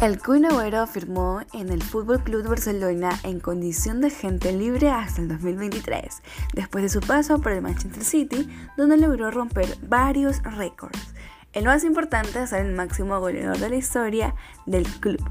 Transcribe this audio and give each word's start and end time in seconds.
El 0.00 0.22
Kun 0.22 0.44
Agüero 0.44 0.86
firmó 0.86 1.40
en 1.52 1.70
el 1.70 1.82
Fútbol 1.82 2.22
Club 2.22 2.46
Barcelona 2.46 3.18
en 3.24 3.40
condición 3.40 4.00
de 4.00 4.06
agente 4.06 4.52
libre 4.52 4.90
hasta 4.90 5.20
el 5.20 5.26
2023, 5.26 6.22
después 6.54 6.84
de 6.84 6.88
su 6.88 7.00
paso 7.00 7.40
por 7.40 7.50
el 7.50 7.62
Manchester 7.62 8.04
City, 8.04 8.48
donde 8.76 8.96
logró 8.96 9.32
romper 9.32 9.66
varios 9.82 10.40
récords. 10.44 11.12
El 11.52 11.64
más 11.64 11.82
importante 11.82 12.40
es 12.40 12.50
ser 12.50 12.64
el 12.64 12.76
máximo 12.76 13.18
goleador 13.18 13.58
de 13.58 13.70
la 13.70 13.74
historia 13.74 14.36
del 14.66 14.86
club. 14.86 15.28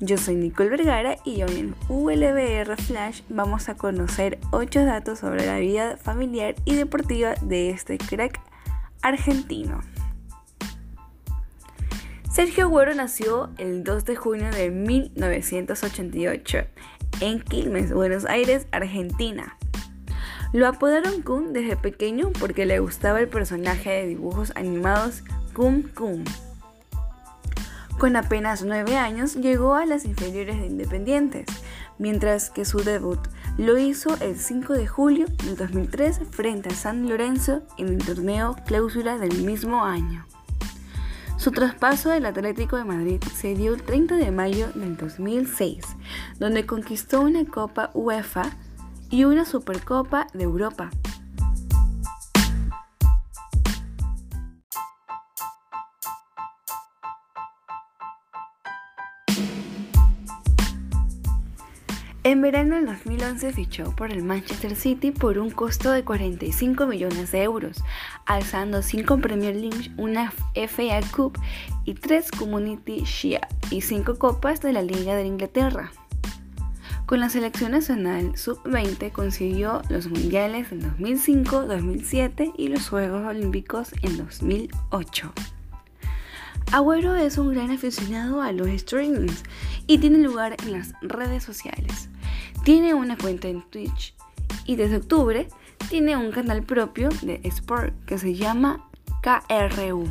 Yo 0.00 0.16
soy 0.16 0.36
Nicole 0.36 0.70
Vergara 0.70 1.16
y 1.26 1.42
hoy 1.42 1.58
en 1.58 1.74
ULBR 1.90 2.78
Flash 2.78 3.20
vamos 3.28 3.68
a 3.68 3.74
conocer 3.74 4.38
8 4.50 4.86
datos 4.86 5.18
sobre 5.18 5.44
la 5.44 5.58
vida 5.58 5.98
familiar 5.98 6.54
y 6.64 6.74
deportiva 6.74 7.34
de 7.42 7.68
este 7.68 7.98
crack 7.98 8.40
argentino. 9.02 9.82
Sergio 12.30 12.66
Agüero 12.66 12.94
nació 12.94 13.50
el 13.58 13.82
2 13.82 14.04
de 14.04 14.14
junio 14.14 14.52
de 14.52 14.70
1988 14.70 16.58
en 17.20 17.40
Quilmes, 17.40 17.92
Buenos 17.92 18.24
Aires, 18.24 18.68
Argentina. 18.70 19.56
Lo 20.52 20.68
apodaron 20.68 21.22
Kun 21.22 21.52
desde 21.52 21.76
pequeño 21.76 22.30
porque 22.38 22.66
le 22.66 22.78
gustaba 22.78 23.18
el 23.18 23.26
personaje 23.26 23.90
de 23.90 24.06
dibujos 24.06 24.52
animados 24.54 25.24
Kun 25.54 25.82
Kun. 25.82 26.22
Con 27.98 28.14
apenas 28.14 28.62
9 28.62 28.96
años 28.96 29.34
llegó 29.34 29.74
a 29.74 29.84
las 29.84 30.04
inferiores 30.04 30.60
de 30.60 30.66
Independientes, 30.66 31.46
mientras 31.98 32.50
que 32.50 32.64
su 32.64 32.78
debut 32.78 33.18
lo 33.58 33.76
hizo 33.76 34.16
el 34.20 34.38
5 34.38 34.74
de 34.74 34.86
julio 34.86 35.26
del 35.44 35.56
2003 35.56 36.20
frente 36.30 36.68
a 36.68 36.76
San 36.76 37.08
Lorenzo 37.08 37.62
en 37.76 37.88
el 37.88 37.98
torneo 37.98 38.54
clausura 38.66 39.18
del 39.18 39.42
mismo 39.42 39.84
año. 39.84 40.24
Su 41.40 41.52
traspaso 41.52 42.10
del 42.10 42.26
Atlético 42.26 42.76
de 42.76 42.84
Madrid 42.84 43.22
se 43.34 43.54
dio 43.54 43.72
el 43.72 43.82
30 43.82 44.16
de 44.16 44.30
mayo 44.30 44.68
del 44.74 44.98
2006, 44.98 45.86
donde 46.38 46.66
conquistó 46.66 47.22
una 47.22 47.46
Copa 47.46 47.90
UEFA 47.94 48.42
y 49.08 49.24
una 49.24 49.46
Supercopa 49.46 50.26
de 50.34 50.44
Europa. 50.44 50.90
En 62.22 62.42
verano 62.42 62.76
del 62.76 62.84
2011 62.84 63.50
fichó 63.54 63.96
por 63.96 64.12
el 64.12 64.22
Manchester 64.22 64.76
City 64.76 65.10
por 65.10 65.38
un 65.38 65.50
costo 65.50 65.90
de 65.90 66.04
45 66.04 66.86
millones 66.86 67.32
de 67.32 67.42
euros, 67.42 67.82
alzando 68.26 68.82
5 68.82 69.18
Premier 69.20 69.56
League, 69.56 69.90
una 69.96 70.30
FA 70.54 71.00
Cup 71.16 71.38
y 71.86 71.94
3 71.94 72.30
Community 72.32 73.04
Shield 73.04 73.40
y 73.70 73.80
5 73.80 74.18
copas 74.18 74.60
de 74.60 74.74
la 74.74 74.82
Liga 74.82 75.14
de 75.14 75.24
Inglaterra. 75.24 75.92
Con 77.06 77.20
la 77.20 77.30
selección 77.30 77.72
nacional 77.72 78.36
sub-20 78.36 79.12
consiguió 79.12 79.80
los 79.88 80.06
mundiales 80.08 80.70
en 80.72 80.80
2005, 80.80 81.62
2007 81.68 82.52
y 82.54 82.68
los 82.68 82.86
Juegos 82.90 83.26
Olímpicos 83.26 83.94
en 84.02 84.18
2008. 84.18 85.32
Agüero 86.72 87.16
es 87.16 87.36
un 87.36 87.52
gran 87.52 87.72
aficionado 87.72 88.42
a 88.42 88.52
los 88.52 88.68
streamings 88.68 89.42
y 89.88 89.98
tiene 89.98 90.18
lugar 90.18 90.54
en 90.62 90.70
las 90.70 90.92
redes 91.02 91.42
sociales. 91.42 92.08
Tiene 92.62 92.94
una 92.94 93.18
cuenta 93.18 93.48
en 93.48 93.62
Twitch 93.62 94.14
y 94.66 94.76
desde 94.76 94.98
octubre 94.98 95.48
tiene 95.88 96.16
un 96.16 96.30
canal 96.30 96.62
propio 96.62 97.08
de 97.22 97.40
Sport 97.42 97.92
que 98.04 98.18
se 98.18 98.36
llama 98.36 98.88
KRU. 99.20 100.04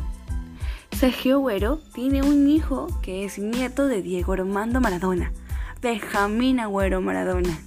Sergio 0.92 1.36
Agüero 1.36 1.78
tiene 1.94 2.20
un 2.22 2.46
hijo 2.46 2.88
que 3.00 3.24
es 3.24 3.38
nieto 3.38 3.86
de 3.86 4.02
Diego 4.02 4.34
Armando 4.34 4.82
Maradona, 4.82 5.32
Benjamín 5.80 6.60
Agüero 6.60 7.00
Maradona. 7.00 7.58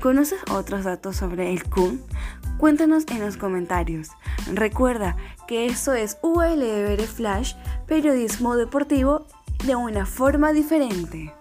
¿Conoces 0.00 0.40
otros 0.50 0.84
datos 0.84 1.16
sobre 1.16 1.52
el 1.52 1.64
Kun? 1.64 2.00
Cuéntanos 2.56 3.04
en 3.08 3.20
los 3.20 3.36
comentarios. 3.36 4.08
Recuerda 4.50 5.16
que 5.46 5.66
esto 5.66 5.92
es 5.92 6.18
ULR 6.22 7.00
Flash, 7.02 7.54
periodismo 7.86 8.56
deportivo 8.56 9.26
de 9.64 9.76
una 9.76 10.06
forma 10.06 10.52
diferente. 10.52 11.32